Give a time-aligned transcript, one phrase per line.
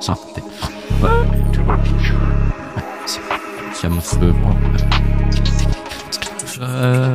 [0.00, 0.42] santé.
[3.74, 4.34] Ça me fait
[6.60, 7.07] euh,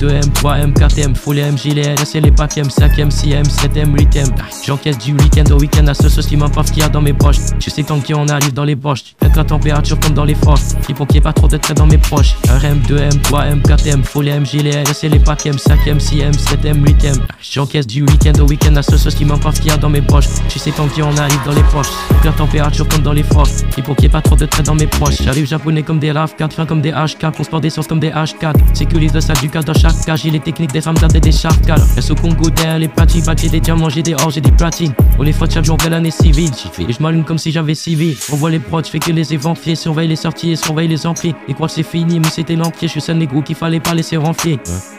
[0.00, 4.26] AM2, M3, M4, M, full M, gilet, c'est les packs M, 5M, 6M, 7M, 8M.
[4.64, 7.12] J'encaisse du week-end au week-end à ce sauce qui m'importe qu'il y a dans mes
[7.12, 7.36] poches.
[7.58, 9.14] Je sais quand qui on arrive dans les poches.
[9.22, 10.74] Mettre la température comme dans les forces.
[10.88, 12.36] N'y ait pas trop de traits dans mes proches.
[12.46, 17.18] RM2, M3, M4M, full M, gilet, c'est les packs M, 5M, 6M, 7M, 8M.
[17.40, 20.02] J'encaisse du week-end au week-end à ce sauce qui m'importe qu'il y a dans mes
[20.02, 20.28] poches.
[20.48, 21.90] Je sais quand qui on arrive dans les poches.
[22.24, 23.64] La température comme dans les forces.
[23.76, 25.20] N'y ait pas trop de traits dans mes proches.
[25.22, 28.54] J'arrive japonais comme des RAV4, fin comme des HK, qu'on des sources comme des H4.
[28.72, 30.22] Sécurise le sac du cas dans chaque cage.
[30.22, 31.30] J'ai les techniques des femmes garder des
[31.66, 33.24] car Elles au Congo derrière les platines.
[33.24, 34.92] Pas des diamants, j'ai des or, j'ai des platines.
[35.18, 36.50] On les fautes chaque jour belle l'année civile.
[36.88, 38.16] Et je m'allume comme si j'avais civil.
[38.32, 39.76] On voit les prods, fais que les éventriers.
[39.76, 41.34] Surveille les sorties et surveille les amplis.
[41.48, 42.88] Et crois que c'est fini, mais c'était l'empire.
[42.88, 44.58] Je suis seul négro qu'il fallait pas laisser renfler.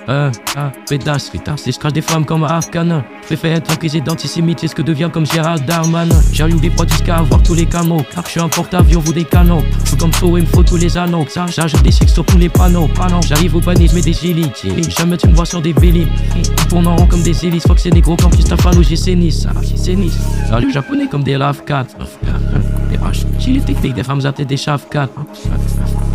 [0.09, 1.67] Euh, ah, pétasse, pétasse.
[1.67, 3.03] Et je crache des femmes comme Arcana.
[3.23, 6.09] Préfère être accusé ce que devient comme Gérald Darman.
[6.33, 8.01] J'allume des prods jusqu'à avoir tous les canaux.
[8.13, 9.61] Car je suis un porte-avions, vous des canaux.
[9.85, 11.25] Je comme trop, il me faut tous les anneaux.
[11.29, 12.89] Ça, j'ajoute des chics sur tous les panneaux.
[13.27, 14.51] J'arrive au panier, je mets des gilets.
[14.89, 16.07] Jamais tu me vois sur des vélis.
[16.35, 17.67] Ils tournent en rond comme des hélices.
[17.67, 19.47] Faut que c'est des gros comme Christophe j'ai Nice.
[19.83, 20.17] J'ai Nice.
[20.49, 21.95] Salut japonais comme des lave 4.
[22.89, 23.25] Des vaches.
[23.39, 25.13] J'ai les techniques des femmes tête des chaves 4.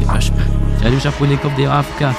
[0.00, 0.32] Des vaches.
[0.82, 2.14] Salut japonais comme des raf 4.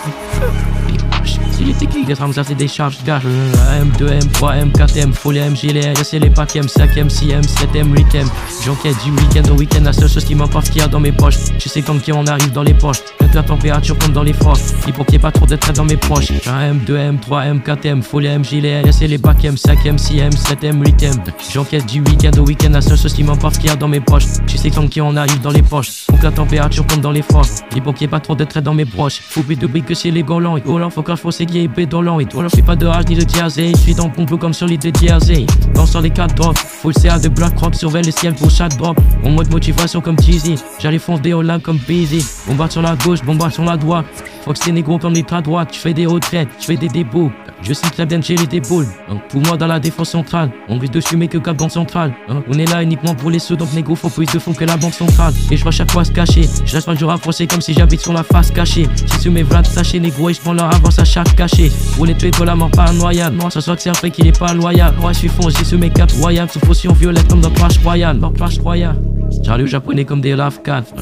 [1.57, 5.55] Si les techniques des femmes c'est des charges gage M2, M3, M4, M, full M,
[5.55, 8.27] gilet, c'est les packs M, 5M, 6M, 7M, 8M.
[8.63, 11.11] J'enquête du week-end au week-end, la seule chose qui m'importe qu'il y a dans mes
[11.11, 11.37] poches.
[11.57, 12.99] Je sais comme qui on arrive dans les poches.
[13.19, 14.75] Mettre la température comme dans les forces.
[14.85, 16.31] Il faut qu'il n'y ait pas trop de traits dans mes proches.
[16.31, 21.15] M2, M3, M4, M, full M, gilet, c'est les packs M, 5M, 6M, 7M, 8M.
[21.51, 23.99] J'enquête du week-end au week-end, la seule chose qui m'importe qu'il y a dans mes
[23.99, 24.25] poches.
[24.45, 26.05] Je sais comme qui on arrive dans les poches.
[26.09, 27.63] Donc la température comme dans les forces.
[27.75, 29.21] Il faut qu'il n'y ait pas trop de traits dans mes proches.
[29.27, 30.59] Faut plus de que chez les golants.
[30.59, 32.19] Golants, faut qu'il faut et pédolant.
[32.19, 33.71] Et toi, je fais pas de rage ni de diazé.
[33.75, 35.45] Je suis dans le complot comme sur l'île de Jersey.
[35.73, 36.59] Dans sur les 4 drops.
[36.59, 38.99] Full CA de Black Rock, surveille le ciel pour chaque drop.
[39.23, 40.55] En mode motivation comme Cheesy.
[40.79, 42.25] J'arrive fondé au comme Busy.
[42.47, 44.05] Bombarde sur la gauche, bombarde sur la droite.
[44.43, 45.69] Faut que c'est négro comme les à droite.
[45.73, 47.31] Je fais des retraites, je fais des débouts.
[47.61, 48.85] Je sais très bien j'ai les déboules.
[49.29, 52.13] pour moi, dans la défense centrale, on vit de fumer que cap banque centrale.
[52.29, 54.77] on est là uniquement pour les sous, donc négro faut plus de fond que la
[54.77, 55.33] banque centrale.
[55.51, 56.47] Et je vois chaque fois se cacher.
[56.65, 57.13] Je reste pas le jour
[57.49, 58.87] comme si j'habite sur la face cachée.
[58.95, 61.71] J'ai sur mes vlads sachets négro et je prends leur avance à chaque cachet.
[61.95, 63.33] Pour les tuer pour la mort paranoïale.
[63.33, 64.93] Moi, ça soit que c'est un fait qu'il est pas loyal.
[64.99, 66.49] Moi, je suis foncé sur mes caps royales.
[66.49, 68.19] Sous potion violette comme dans Clash Royale.
[68.19, 69.01] Dans Clash Royale.
[69.43, 70.93] J'arrive au japonais comme des lave 4.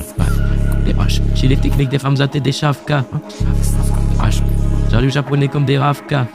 [1.36, 3.06] J'ai les techniques des femmes tête des chaves 4.
[4.92, 6.28] J'arrive japonais comme des 4.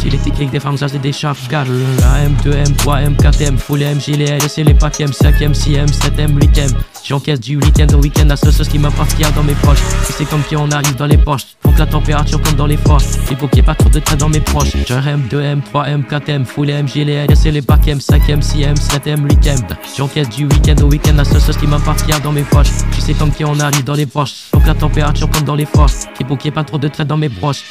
[0.00, 1.62] Si les techniques des femmes, ça c'est des charges gars.
[1.62, 6.70] M2, M3, M4, M, full M, gilet, c'est les packs M, 5M, 6M, 7M, 8M.
[7.04, 9.80] J'encaisse du week-end au week-end à ce sauce qui a dans mes poches.
[10.08, 11.42] Et c'est comme qui on arrive dans les poches.
[11.62, 13.18] Faut que la température comme dans les forces.
[13.30, 14.72] Il faut qu'il n'y ait pas trop de traits dans mes proches.
[14.86, 19.58] J'ai M, 2M, 3M, 4M, full M, gilet, les M, 5M, 6M, 7M, 8M.
[19.98, 22.70] J'encaisse du week-end au week-end à ce sauce qui a dans mes poches.
[22.94, 24.48] Tu sais comme qui on arrive dans les poches.
[24.50, 26.06] Faut que la température comme dans les forces.
[26.18, 27.64] Il faut qu'il n'y ait pas trop de traits dans mes proches.